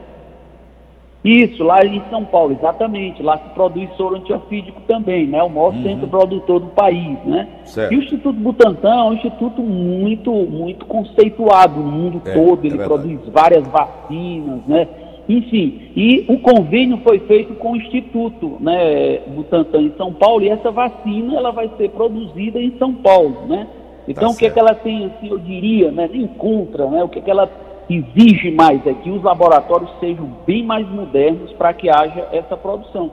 Isso, 1.25 1.65
lá 1.65 1.85
em 1.85 2.03
São 2.11 2.25
Paulo, 2.25 2.53
exatamente. 2.53 3.23
Lá 3.23 3.39
se 3.39 3.49
produz 3.55 3.91
soro 3.97 4.17
antiofídico 4.17 4.83
também, 4.83 5.27
né? 5.27 5.43
O 5.43 5.49
maior 5.49 5.75
uhum. 5.75 5.83
centro 5.83 6.07
produtor 6.07 6.61
do 6.61 6.67
país, 6.69 7.19
né? 7.25 7.49
Certo. 7.65 7.93
E 7.93 7.97
o 7.97 8.03
Instituto 8.03 8.39
Butantan 8.39 8.95
é 8.95 9.03
um 9.05 9.15
instituto 9.15 9.63
muito, 9.63 10.31
muito 10.31 10.85
conceituado 10.85 11.81
no 11.81 11.91
mundo 11.91 12.23
é, 12.27 12.35
todo. 12.35 12.65
Ele 12.65 12.81
é 12.81 12.85
produz 12.85 13.21
várias 13.33 13.67
vacinas, 13.67 14.61
né? 14.69 14.87
Enfim, 15.29 15.91
e 15.97 16.25
o 16.29 16.39
convênio 16.39 16.99
foi 16.99 17.19
feito 17.21 17.55
com 17.55 17.73
o 17.73 17.77
Instituto 17.77 18.59
né, 18.61 19.21
Butantan 19.29 19.83
em 19.83 19.93
São 19.97 20.13
Paulo 20.13 20.45
e 20.45 20.51
essa 20.51 20.71
vacina 20.71 21.37
ela 21.37 21.51
vai 21.51 21.71
ser 21.79 21.91
produzida 21.91 22.61
em 22.61 22.77
São 22.79 22.93
Paulo, 22.95 23.47
né? 23.47 23.67
Então 24.07 24.29
tá 24.29 24.35
o 24.35 24.37
que, 24.37 24.47
é 24.47 24.51
que 24.51 24.59
ela 24.59 24.75
tem, 24.75 25.07
assim, 25.07 25.31
eu 25.31 25.39
diria, 25.39 25.91
né, 25.91 26.09
nem 26.13 26.27
contra, 26.27 26.87
né? 26.91 27.03
O 27.03 27.09
que, 27.09 27.21
é 27.21 27.23
que 27.23 27.31
ela 27.31 27.51
exige 27.89 28.51
mais 28.51 28.87
é 28.87 28.93
que 28.93 29.11
os 29.11 29.23
laboratórios 29.23 29.91
sejam 29.99 30.31
bem 30.47 30.63
mais 30.63 30.87
modernos 30.89 31.53
para 31.53 31.73
que 31.73 31.89
haja 31.89 32.29
essa 32.33 32.57
produção. 32.57 33.11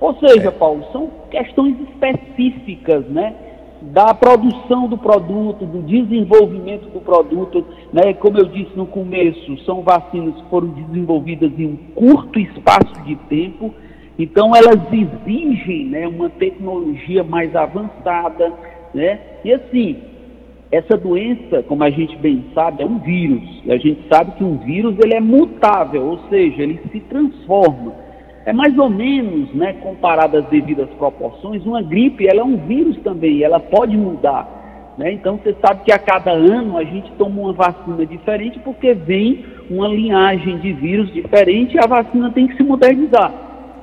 Ou 0.00 0.14
seja, 0.16 0.48
é. 0.48 0.50
Paulo, 0.50 0.84
são 0.92 1.10
questões 1.30 1.76
específicas, 1.80 3.06
né? 3.06 3.34
Da 3.92 4.14
produção 4.14 4.88
do 4.88 4.96
produto, 4.96 5.66
do 5.66 5.82
desenvolvimento 5.82 6.88
do 6.88 7.00
produto, 7.00 7.64
né? 7.92 8.14
Como 8.14 8.38
eu 8.38 8.46
disse 8.46 8.70
no 8.76 8.86
começo, 8.86 9.58
são 9.64 9.82
vacinas 9.82 10.34
que 10.34 10.50
foram 10.50 10.68
desenvolvidas 10.68 11.52
em 11.58 11.66
um 11.66 11.76
curto 11.94 12.38
espaço 12.38 13.02
de 13.04 13.16
tempo, 13.28 13.74
então 14.18 14.54
elas 14.54 14.80
exigem, 14.92 15.86
né, 15.86 16.06
uma 16.06 16.30
tecnologia 16.30 17.24
mais 17.24 17.54
avançada, 17.54 18.52
né? 18.94 19.18
E 19.44 19.52
assim, 19.52 19.96
essa 20.70 20.96
doença, 20.96 21.62
como 21.64 21.84
a 21.84 21.90
gente 21.90 22.16
bem 22.16 22.44
sabe, 22.54 22.82
é 22.82 22.86
um 22.86 22.98
vírus. 22.98 23.42
E 23.64 23.72
a 23.72 23.76
gente 23.76 24.00
sabe 24.08 24.32
que 24.32 24.44
um 24.44 24.56
vírus 24.58 24.96
ele 24.98 25.14
é 25.14 25.20
mutável, 25.20 26.04
ou 26.04 26.18
seja, 26.28 26.62
ele 26.62 26.80
se 26.90 27.00
transforma. 27.00 28.03
É 28.46 28.52
mais 28.52 28.76
ou 28.76 28.90
menos, 28.90 29.52
né, 29.54 29.72
comparado 29.74 30.36
às 30.36 30.44
devidas 30.46 30.88
proporções, 30.98 31.64
uma 31.64 31.82
gripe, 31.82 32.26
ela 32.26 32.40
é 32.40 32.44
um 32.44 32.56
vírus 32.56 32.98
também, 32.98 33.42
ela 33.42 33.58
pode 33.58 33.96
mudar. 33.96 34.92
Né? 34.98 35.12
Então 35.12 35.38
você 35.38 35.56
sabe 35.60 35.84
que 35.84 35.92
a 35.92 35.98
cada 35.98 36.30
ano 36.30 36.76
a 36.76 36.84
gente 36.84 37.10
toma 37.12 37.40
uma 37.40 37.52
vacina 37.52 38.04
diferente 38.06 38.58
porque 38.60 38.94
vem 38.94 39.44
uma 39.70 39.88
linhagem 39.88 40.58
de 40.58 40.72
vírus 40.72 41.12
diferente 41.12 41.74
e 41.74 41.78
a 41.78 41.86
vacina 41.86 42.30
tem 42.30 42.46
que 42.46 42.56
se 42.56 42.62
modernizar. 42.62 43.32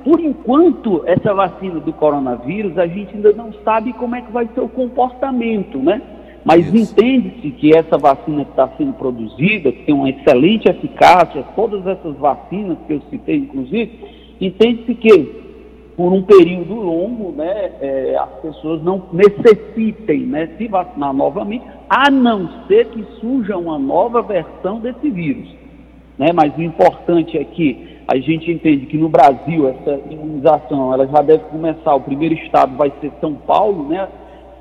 Por 0.03 0.19
enquanto, 0.19 1.03
essa 1.05 1.33
vacina 1.33 1.79
do 1.79 1.93
coronavírus, 1.93 2.77
a 2.77 2.87
gente 2.87 3.15
ainda 3.15 3.33
não 3.33 3.53
sabe 3.63 3.93
como 3.93 4.15
é 4.15 4.21
que 4.21 4.31
vai 4.31 4.47
ser 4.53 4.61
o 4.61 4.69
comportamento, 4.69 5.77
né? 5.77 6.01
Mas 6.43 6.73
entende-se 6.73 7.51
que 7.51 7.75
essa 7.75 7.99
vacina 7.99 8.43
que 8.43 8.49
está 8.51 8.67
sendo 8.77 8.93
produzida, 8.93 9.71
que 9.71 9.83
tem 9.83 9.93
uma 9.93 10.09
excelente 10.09 10.67
eficácia, 10.67 11.43
todas 11.55 11.85
essas 11.85 12.15
vacinas 12.15 12.79
que 12.87 12.93
eu 12.93 13.01
citei, 13.11 13.37
inclusive, 13.37 14.20
Entende-se 14.41 14.95
que, 14.95 15.41
por 15.95 16.11
um 16.11 16.23
período 16.23 16.73
longo, 16.73 17.31
né, 17.31 17.71
é, 17.79 18.17
as 18.19 18.41
pessoas 18.41 18.81
não 18.81 19.03
necessitem 19.13 20.21
né, 20.21 20.49
se 20.57 20.67
vacinar 20.67 21.13
novamente, 21.13 21.63
a 21.87 22.09
não 22.09 22.65
ser 22.67 22.87
que 22.87 23.05
surja 23.19 23.55
uma 23.55 23.77
nova 23.77 24.23
versão 24.23 24.79
desse 24.79 25.11
vírus. 25.11 25.47
Né? 26.17 26.31
Mas 26.33 26.57
o 26.57 26.61
importante 26.63 27.37
é 27.37 27.43
que 27.43 27.91
a 28.07 28.17
gente 28.17 28.51
entende 28.51 28.87
que 28.87 28.97
no 28.97 29.07
Brasil 29.07 29.69
essa 29.69 30.01
imunização 30.09 30.91
ela 30.91 31.07
já 31.07 31.21
deve 31.21 31.43
começar, 31.45 31.93
o 31.93 32.01
primeiro 32.01 32.33
estado 32.35 32.75
vai 32.75 32.91
ser 32.99 33.11
São 33.21 33.35
Paulo, 33.35 33.87
né? 33.87 34.07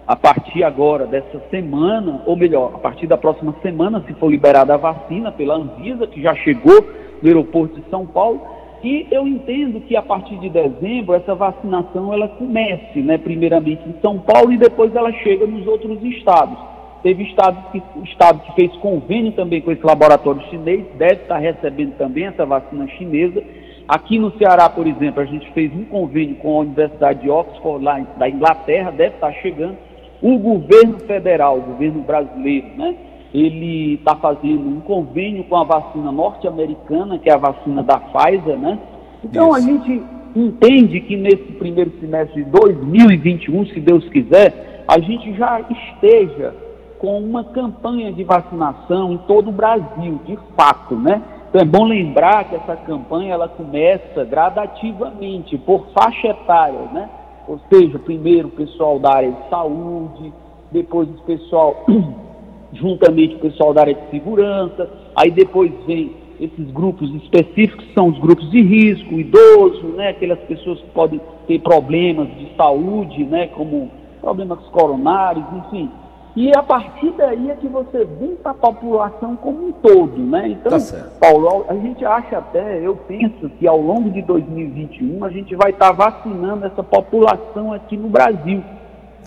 A 0.07 0.15
partir 0.17 0.63
agora 0.63 1.07
dessa 1.07 1.41
semana, 1.51 2.23
ou 2.27 2.37
melhor, 2.37 2.73
a 2.75 2.79
partir 2.79 3.07
da 3.07 3.17
próxima 3.17 3.55
semana, 3.63 4.03
se 4.07 4.13
for 4.15 4.31
liberada 4.31 4.75
a 4.75 4.77
vacina 4.77 5.33
pela 5.33 5.55
Anvisa, 5.55 6.07
que 6.07 6.21
já 6.21 6.35
chegou 6.35 6.85
no 7.23 7.29
aeroporto 7.29 7.81
de 7.81 7.89
São 7.89 8.07
Paulo, 8.07 8.41
e 8.83 9.07
eu 9.11 9.29
entendo 9.29 9.81
que 9.81 9.95
a 9.95 10.03
partir 10.03 10.37
de 10.39 10.49
dezembro 10.49 11.15
essa 11.15 11.35
vacinação 11.35 12.13
ela 12.13 12.29
comece, 12.29 13.01
né, 13.01 13.19
primeiramente 13.19 13.87
em 13.87 13.95
São 14.01 14.19
Paulo 14.19 14.53
e 14.53 14.57
depois 14.57 14.95
ela 14.95 15.13
chega 15.13 15.47
nos 15.47 15.67
outros 15.67 16.03
estados. 16.03 16.57
Teve 17.03 17.25
estado 17.25 17.71
que, 17.73 17.83
estado 18.05 18.41
que 18.41 18.55
fez 18.55 18.73
convênio 18.77 19.33
também 19.33 19.61
com 19.61 19.71
esse 19.71 19.85
laboratório 19.85 20.43
chinês, 20.49 20.85
deve 20.97 21.23
estar 21.23 21.39
recebendo 21.39 21.97
também 21.97 22.27
essa 22.27 22.45
vacina 22.45 22.87
chinesa. 22.89 23.43
Aqui 23.89 24.19
no 24.19 24.37
Ceará, 24.39 24.69
por 24.69 24.87
exemplo, 24.87 25.21
a 25.21 25.25
gente 25.25 25.51
fez 25.53 25.73
um 25.75 25.85
convênio 25.85 26.37
com 26.37 26.57
a 26.57 26.61
Universidade 26.61 27.23
de 27.23 27.31
Oxford, 27.31 27.85
lá 27.85 27.99
da 28.17 28.29
Inglaterra, 28.29 28.91
deve 28.91 29.15
estar 29.15 29.33
chegando. 29.35 29.77
O 30.23 30.39
governo 30.39 31.01
federal, 31.01 31.59
o 31.59 31.63
governo 31.63 32.03
brasileiro, 32.03 32.69
né? 32.77 32.95
Ele 33.33 33.95
está 33.95 34.17
fazendo 34.17 34.69
um 34.69 34.81
convênio 34.81 35.45
com 35.45 35.57
a 35.57 35.65
vacina 35.65 36.11
norte-americana, 36.11 37.19
que 37.19 37.31
é 37.31 37.35
a 37.35 37.39
vacina 37.39 37.83
da 37.83 37.99
Pfizer, 37.99 38.59
né? 38.59 38.79
Então 39.25 39.49
Isso. 39.49 39.57
a 39.57 39.61
gente 39.61 40.03
entende 40.35 41.01
que 41.01 41.17
nesse 41.17 41.53
primeiro 41.59 41.93
semestre 42.01 42.45
de 42.45 42.51
2021, 42.51 43.67
se 43.67 43.81
Deus 43.81 44.09
quiser, 44.09 44.85
a 44.87 44.99
gente 44.99 45.35
já 45.35 45.61
esteja 45.61 46.55
com 46.99 47.19
uma 47.19 47.45
campanha 47.45 48.13
de 48.13 48.25
vacinação 48.25 49.13
em 49.13 49.19
todo 49.19 49.49
o 49.49 49.53
Brasil, 49.53 50.21
de 50.27 50.39
fato, 50.57 50.95
né? 50.97 51.23
Então 51.49 51.63
é 51.63 51.65
bom 51.65 51.85
lembrar 51.85 52.45
que 52.45 52.55
essa 52.55 52.77
campanha 52.77 53.35
ela 53.35 53.49
começa 53.49 54.25
gradativamente, 54.25 55.57
por 55.59 55.87
faixa 55.95 56.29
etária, 56.29 56.81
né? 56.93 57.09
Ou 57.49 57.59
seja, 57.73 57.99
primeiro 57.99 58.49
o 58.49 58.53
pessoal 58.53 58.99
da 58.99 59.15
área 59.15 59.33
de 59.33 59.49
saúde, 59.49 60.33
depois 60.71 61.09
o 61.09 61.23
pessoal 61.23 61.85
juntamente 62.73 63.37
com 63.37 63.47
o 63.47 63.51
pessoal 63.51 63.75
da 63.75 63.83
área 63.83 63.95
de 63.95 64.11
segurança, 64.11 64.89
aí 65.17 65.31
depois 65.31 65.73
vem 65.87 66.13
esses 66.41 66.71
grupos 66.71 67.15
específicos, 67.17 67.85
que 67.85 67.95
são 67.95 68.09
os 68.09 68.19
grupos 68.19 68.51
de 68.51 68.63
risco, 68.63 69.15
idoso, 69.15 69.89
né, 69.89 70.09
aquelas 70.09 70.39
pessoas 70.41 70.81
que 70.81 70.91
podem 70.91 71.21
ter 71.47 71.61
problemas 71.61 72.29
de 72.37 72.55
saúde, 72.57 73.25
né, 73.25 73.49
como 73.49 73.91
problemas 74.21 74.59
coronários, 74.69 75.45
enfim. 75.67 75.91
E 76.37 76.57
a 76.57 76.63
partir 76.63 77.11
daí 77.17 77.51
é 77.51 77.57
que 77.57 77.67
você 77.67 78.05
vem 78.05 78.37
para 78.37 78.53
a 78.53 78.55
população 78.55 79.35
como 79.37 79.67
um 79.67 79.73
todo, 79.73 80.17
né? 80.17 80.49
Então, 80.49 80.79
tá 80.79 81.09
Paulo, 81.21 81.65
a 81.69 81.75
gente 81.75 82.05
acha 82.05 82.39
até, 82.39 82.79
eu 82.87 82.95
penso 82.95 83.51
que 83.59 83.67
ao 83.67 83.81
longo 83.81 84.11
de 84.11 84.23
2021 84.23 85.25
a 85.25 85.31
gente 85.31 85.57
vai 85.57 85.71
estar 85.71 85.89
tá 85.89 85.93
vacinando 85.93 86.67
essa 86.67 86.85
população 86.85 87.73
aqui 87.73 87.97
no 87.97 88.09
Brasil. 88.09 88.63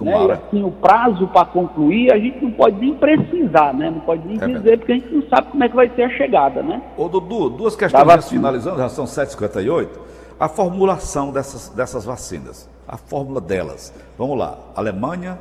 Né? 0.02 0.12
E 0.12 0.32
assim, 0.32 0.64
o 0.64 0.72
prazo 0.72 1.28
para 1.28 1.46
concluir, 1.46 2.12
a 2.12 2.18
gente 2.18 2.44
não 2.44 2.52
pode 2.52 2.78
nem 2.78 2.94
precisar, 2.96 3.74
né? 3.74 3.92
Não 3.92 4.00
pode 4.00 4.26
nem 4.28 4.38
é 4.38 4.40
dizer, 4.40 4.54
verdade. 4.54 4.78
porque 4.78 4.92
a 4.92 4.96
gente 4.96 5.14
não 5.14 5.24
sabe 5.30 5.52
como 5.52 5.64
é 5.64 5.70
que 5.70 5.76
vai 5.76 5.90
ser 5.96 6.04
a 6.04 6.10
chegada, 6.10 6.64
né? 6.64 6.82
Ô 6.98 7.08
Dudu, 7.08 7.50
duas 7.50 7.76
questões 7.76 8.30
finalizando, 8.30 8.78
já 8.78 8.90
são 8.90 9.06
7h58. 9.06 9.90
A 10.40 10.50
formulação 10.50 11.32
dessas, 11.32 11.70
dessas 11.70 12.06
vacinas, 12.06 12.70
a 12.88 12.98
fórmula 12.98 13.40
delas. 13.40 13.94
Vamos 14.18 14.38
lá, 14.38 14.58
Alemanha, 14.76 15.38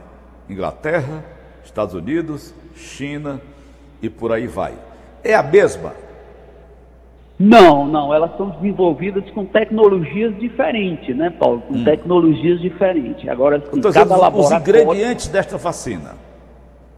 Inglaterra, 0.48 1.24
Estados 1.64 1.94
Unidos, 1.94 2.54
China 2.74 3.40
e 4.02 4.10
por 4.10 4.32
aí 4.32 4.46
vai. 4.46 4.74
É 5.24 5.34
a 5.34 5.42
mesma? 5.42 5.92
Não, 7.38 7.86
não, 7.86 8.14
elas 8.14 8.36
são 8.36 8.50
desenvolvidas 8.50 9.28
com 9.30 9.44
tecnologias 9.44 10.36
diferentes, 10.38 11.16
né, 11.16 11.30
Paulo? 11.30 11.62
Com 11.66 11.74
hum. 11.74 11.84
tecnologias 11.84 12.60
diferentes. 12.60 13.28
Agora, 13.28 13.56
assim, 13.56 13.78
então, 13.78 13.92
cada 13.92 14.16
laboratório... 14.16 14.56
Os 14.56 14.68
ingredientes 14.68 15.28
desta 15.28 15.56
vacina. 15.56 16.14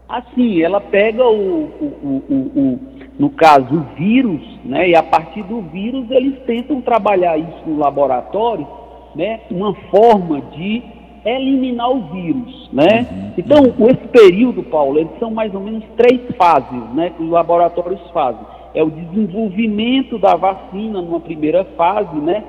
Assim, 0.07 0.61
ela 0.61 0.79
pega 0.79 1.25
o, 1.25 1.63
o, 1.63 2.23
o, 2.29 2.35
o, 2.35 2.79
no 3.17 3.29
caso, 3.31 3.75
o 3.75 3.95
vírus, 3.95 4.41
né? 4.63 4.89
E 4.89 4.95
a 4.95 5.01
partir 5.01 5.41
do 5.43 5.61
vírus 5.61 6.11
eles 6.11 6.37
tentam 6.45 6.79
trabalhar 6.79 7.37
isso 7.37 7.63
no 7.65 7.79
laboratório, 7.79 8.67
né? 9.15 9.39
Uma 9.49 9.73
forma 9.89 10.41
de 10.55 10.83
eliminar 11.25 11.89
o 11.89 12.11
vírus, 12.11 12.69
né? 12.71 13.07
Uhum, 13.09 13.31
então, 13.35 13.63
uhum. 13.63 13.89
esse 13.89 14.07
período, 14.09 14.61
Paulo, 14.61 14.99
eles 14.99 15.17
são 15.17 15.31
mais 15.31 15.51
ou 15.55 15.59
menos 15.59 15.83
três 15.97 16.21
fases, 16.37 16.93
né? 16.93 17.09
Que 17.17 17.23
os 17.23 17.29
laboratórios 17.31 18.01
fazem 18.13 18.45
é 18.75 18.83
o 18.83 18.91
desenvolvimento 18.91 20.19
da 20.19 20.35
vacina 20.35 21.01
numa 21.01 21.19
primeira 21.19 21.63
fase, 21.75 22.15
né? 22.17 22.43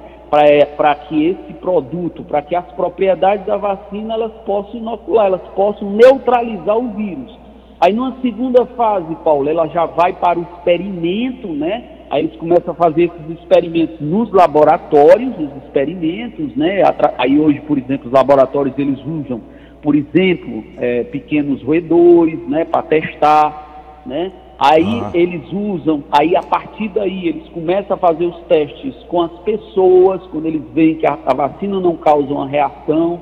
para 0.76 0.94
que 0.94 1.28
esse 1.28 1.52
produto, 1.54 2.24
para 2.24 2.42
que 2.42 2.54
as 2.54 2.66
propriedades 2.72 3.46
da 3.46 3.56
vacina 3.56 4.14
elas 4.14 4.32
possam 4.44 4.80
inocular, 4.80 5.26
elas 5.26 5.48
possam 5.54 5.90
neutralizar 5.90 6.76
o 6.76 6.88
vírus. 6.88 7.38
Aí 7.80 7.92
numa 7.92 8.16
segunda 8.20 8.66
fase, 8.66 9.14
Paulo, 9.16 9.48
ela 9.48 9.68
já 9.68 9.86
vai 9.86 10.12
para 10.14 10.38
o 10.38 10.42
experimento, 10.42 11.48
né? 11.48 11.84
Aí 12.10 12.24
eles 12.24 12.36
começam 12.36 12.72
a 12.72 12.74
fazer 12.74 13.04
esses 13.04 13.38
experimentos 13.38 14.00
nos 14.00 14.32
laboratórios, 14.32 15.34
os 15.38 15.64
experimentos, 15.64 16.56
né? 16.56 16.82
Aí 17.18 17.38
hoje, 17.38 17.60
por 17.60 17.78
exemplo, 17.78 18.06
os 18.06 18.12
laboratórios 18.12 18.76
eles 18.78 18.98
usam, 19.04 19.40
por 19.82 19.94
exemplo, 19.94 20.64
é, 20.78 21.04
pequenos 21.04 21.62
roedores, 21.62 22.38
né? 22.48 22.64
Para 22.64 22.82
testar, 22.82 24.02
né? 24.06 24.32
Aí 24.58 25.02
ah. 25.04 25.10
eles 25.12 25.52
usam, 25.52 26.02
aí 26.10 26.34
a 26.34 26.42
partir 26.42 26.88
daí 26.88 27.28
eles 27.28 27.48
começam 27.50 27.94
a 27.94 27.98
fazer 27.98 28.24
os 28.24 28.38
testes 28.44 28.94
com 29.08 29.22
as 29.22 29.32
pessoas, 29.40 30.22
quando 30.28 30.46
eles 30.46 30.62
veem 30.72 30.94
que 30.94 31.06
a, 31.06 31.18
a 31.26 31.34
vacina 31.34 31.78
não 31.78 31.94
causa 31.96 32.32
uma 32.32 32.46
reação, 32.46 33.20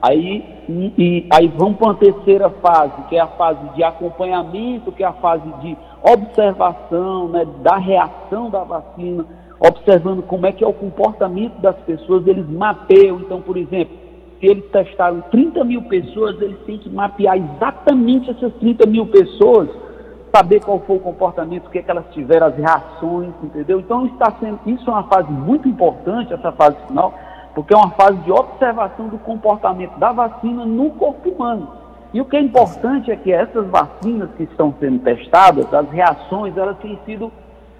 aí, 0.00 0.42
e, 0.66 0.92
e 0.96 1.26
aí 1.30 1.48
vão 1.48 1.74
para 1.74 1.88
uma 1.88 1.94
terceira 1.96 2.48
fase, 2.48 2.94
que 3.10 3.16
é 3.16 3.20
a 3.20 3.26
fase 3.26 3.60
de 3.74 3.84
acompanhamento, 3.84 4.90
que 4.90 5.02
é 5.02 5.06
a 5.06 5.12
fase 5.12 5.46
de 5.60 5.76
observação, 6.02 7.28
né, 7.28 7.46
da 7.62 7.76
reação 7.76 8.48
da 8.48 8.64
vacina, 8.64 9.26
observando 9.58 10.22
como 10.22 10.46
é 10.46 10.52
que 10.52 10.64
é 10.64 10.66
o 10.66 10.72
comportamento 10.72 11.60
das 11.60 11.76
pessoas, 11.80 12.26
eles 12.26 12.48
mapeiam, 12.48 13.20
então, 13.20 13.42
por 13.42 13.58
exemplo, 13.58 13.94
se 14.40 14.46
eles 14.46 14.64
testaram 14.70 15.20
30 15.30 15.62
mil 15.62 15.82
pessoas, 15.82 16.40
eles 16.40 16.58
têm 16.64 16.78
que 16.78 16.88
mapear 16.88 17.36
exatamente 17.36 18.30
essas 18.30 18.54
30 18.54 18.86
mil 18.88 19.04
pessoas 19.08 19.68
saber 20.34 20.60
qual 20.60 20.80
foi 20.80 20.96
o 20.96 21.00
comportamento, 21.00 21.66
o 21.66 21.70
que, 21.70 21.78
é 21.78 21.82
que 21.82 21.90
elas 21.90 22.04
tiveram, 22.12 22.46
as 22.46 22.56
reações, 22.56 23.30
entendeu? 23.42 23.80
Então 23.80 24.06
está 24.06 24.32
sendo, 24.40 24.58
isso 24.66 24.88
é 24.88 24.92
uma 24.92 25.04
fase 25.04 25.30
muito 25.30 25.68
importante, 25.68 26.32
essa 26.32 26.52
fase 26.52 26.76
final, 26.86 27.14
porque 27.54 27.74
é 27.74 27.76
uma 27.76 27.90
fase 27.90 28.16
de 28.18 28.30
observação 28.30 29.08
do 29.08 29.18
comportamento 29.18 29.98
da 29.98 30.12
vacina 30.12 30.64
no 30.64 30.90
corpo 30.90 31.30
humano. 31.30 31.68
E 32.12 32.20
o 32.20 32.24
que 32.24 32.36
é 32.36 32.40
importante 32.40 33.10
é 33.10 33.16
que 33.16 33.32
essas 33.32 33.66
vacinas 33.68 34.30
que 34.36 34.44
estão 34.44 34.74
sendo 34.80 34.98
testadas, 35.00 35.72
as 35.72 35.88
reações, 35.90 36.56
elas 36.56 36.76
têm 36.78 36.98
sido 37.06 37.32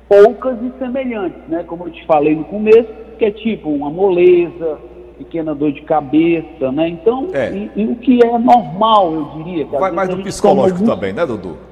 poucas 0.08 0.56
e 0.62 0.72
semelhantes, 0.78 1.40
né? 1.48 1.64
Como 1.64 1.86
eu 1.86 1.90
te 1.90 2.04
falei 2.06 2.36
no 2.36 2.44
começo, 2.44 2.88
que 3.18 3.24
é 3.24 3.30
tipo 3.30 3.68
uma 3.70 3.90
moleza, 3.90 4.78
pequena 5.18 5.54
dor 5.54 5.72
de 5.72 5.82
cabeça, 5.82 6.72
né? 6.72 6.88
Então, 6.88 7.28
é. 7.32 7.52
e, 7.52 7.70
e 7.76 7.84
o 7.86 7.96
que 7.96 8.24
é 8.24 8.38
normal, 8.38 9.12
eu 9.12 9.24
diria. 9.36 9.66
Vai 9.66 9.90
mais 9.90 10.08
do 10.08 10.22
psicológico 10.22 10.84
também, 10.84 11.12
né, 11.12 11.26
Dudu? 11.26 11.69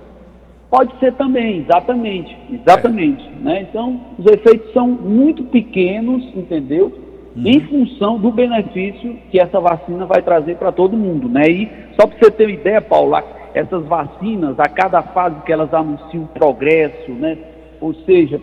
Pode 0.70 0.98
ser 0.98 1.14
também, 1.14 1.60
exatamente, 1.60 2.36
exatamente. 2.52 3.26
É. 3.26 3.44
Né? 3.44 3.62
Então, 3.62 4.00
os 4.18 4.26
efeitos 4.26 4.70
são 4.72 4.86
muito 4.86 5.44
pequenos, 5.44 6.22
entendeu? 6.36 6.92
Uhum. 7.34 7.46
Em 7.46 7.60
função 7.60 8.18
do 8.18 8.30
benefício 8.30 9.16
que 9.30 9.40
essa 9.40 9.60
vacina 9.60 10.04
vai 10.04 10.20
trazer 10.20 10.56
para 10.56 10.70
todo 10.70 10.96
mundo, 10.96 11.28
né? 11.28 11.42
E 11.48 11.70
só 11.98 12.06
para 12.06 12.18
você 12.18 12.30
ter 12.30 12.44
uma 12.44 12.52
ideia, 12.52 12.82
Paulo, 12.82 13.16
essas 13.54 13.84
vacinas, 13.86 14.60
a 14.60 14.68
cada 14.68 15.02
fase 15.02 15.40
que 15.42 15.52
elas 15.52 15.72
anunciam 15.72 16.26
progresso, 16.26 17.12
né? 17.12 17.38
Ou 17.80 17.94
seja, 18.04 18.38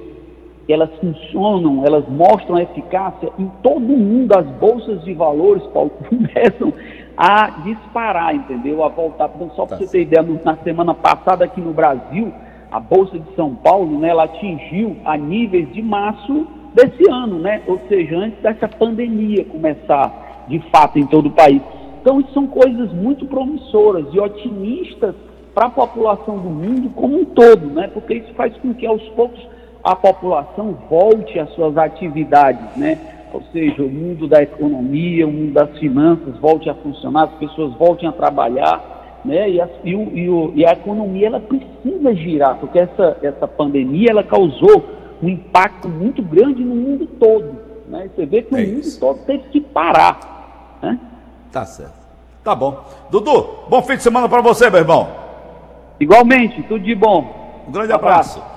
elas 0.68 0.90
funcionam, 1.00 1.86
elas 1.86 2.08
mostram 2.10 2.58
eficácia 2.60 3.30
em 3.38 3.48
todo 3.62 3.82
mundo, 3.82 4.36
as 4.36 4.48
bolsas 4.60 5.04
de 5.04 5.14
valores, 5.14 5.64
Paulo, 5.68 5.92
começam 6.10 6.74
a 7.18 7.50
disparar, 7.64 8.36
entendeu? 8.36 8.84
A 8.84 8.90
voltar. 8.90 9.30
Então, 9.36 9.50
só 9.56 9.66
para 9.66 9.78
tá 9.78 9.84
você 9.84 9.92
ter 9.92 10.02
ideia, 10.02 10.26
na 10.44 10.58
semana 10.58 10.94
passada 10.94 11.46
aqui 11.46 11.62
no 11.62 11.74
Brasil, 11.74 12.32
a 12.72 12.80
Bolsa 12.80 13.18
de 13.18 13.36
São 13.36 13.56
Paulo, 13.56 14.00
né, 14.00 14.10
ela 14.10 14.26
atingiu 14.26 14.98
a 15.06 15.18
níveis 15.18 15.72
de 15.74 15.82
março 15.82 16.48
desse 16.74 17.10
ano, 17.10 17.40
né? 17.40 17.62
Ou 17.68 17.80
seja, 17.88 18.18
antes 18.18 18.42
dessa 18.42 18.68
pandemia 18.68 19.46
começar 19.46 20.46
de 20.48 20.60
fato 20.72 21.00
em 21.00 21.06
todo 21.06 21.28
o 21.28 21.32
país. 21.32 21.62
Então, 22.02 22.20
isso 22.20 22.34
são 22.34 22.46
coisas 22.46 22.92
muito 22.92 23.26
promissoras 23.26 24.06
e 24.14 24.20
otimistas 24.20 25.16
para 25.54 25.68
a 25.68 25.70
população 25.70 26.38
do 26.38 26.50
mundo 26.50 26.90
como 26.94 27.22
um 27.22 27.26
todo, 27.26 27.68
né? 27.68 27.90
Porque 27.94 28.16
isso 28.16 28.34
faz 28.34 28.56
com 28.58 28.74
que 28.74 28.86
aos 28.86 29.02
poucos 29.10 29.40
a 29.82 29.96
população 29.96 30.78
volte 30.90 31.40
às 31.40 31.50
suas 31.52 31.78
atividades, 31.78 32.76
né? 32.76 33.15
Ou 33.34 33.42
seja, 33.52 33.84
o 33.84 33.90
mundo 33.90 34.28
da 34.28 34.42
economia, 34.42 35.28
o 35.28 35.32
mundo 35.32 35.54
das 35.54 35.78
finanças 35.78 36.38
volte 36.40 36.70
a 36.70 36.76
funcionar, 36.76 37.24
as 37.24 37.34
pessoas 37.36 37.74
voltem 37.76 38.08
a 38.08 38.12
trabalhar, 38.12 39.22
né? 39.26 39.50
E 39.50 39.60
a, 39.60 39.68
e 39.84 39.96
o, 39.96 40.18
e 40.18 40.30
o, 40.30 40.54
e 40.56 40.66
a 40.66 40.72
economia 40.72 41.28
ela 41.28 41.40
precisa 41.40 42.16
girar, 42.16 42.58
porque 42.60 42.80
essa, 42.80 43.18
essa 43.22 43.48
pandemia 43.48 44.12
ela 44.12 44.24
causou 44.24 44.86
um 45.22 45.30
impacto 45.30 45.90
muito 45.90 46.22
grande 46.22 46.64
no 46.64 46.76
mundo 46.76 47.08
todo. 47.20 47.56
Né? 47.88 48.10
Você 48.16 48.26
vê 48.26 48.42
que 48.42 48.56
é 48.56 48.58
o 48.58 48.68
mundo 48.68 48.80
isso. 48.80 49.00
todo 49.00 49.20
teve 49.26 49.44
que 49.50 49.62
parar. 49.62 50.78
Né? 50.82 51.00
Tá 51.52 51.66
certo. 51.66 52.06
Tá 52.44 52.56
bom. 52.56 52.84
Dudu, 53.10 53.66
bom 53.68 53.82
fim 53.82 53.96
de 53.96 54.04
semana 54.04 54.30
para 54.30 54.42
você, 54.42 54.70
meu 54.70 54.80
irmão. 54.80 55.08
Igualmente, 56.00 56.62
tudo 56.64 56.84
de 56.84 56.94
bom. 56.94 57.64
Um 57.68 57.72
grande 57.72 57.92
abraço. 57.92 58.40
abraço. 58.40 58.55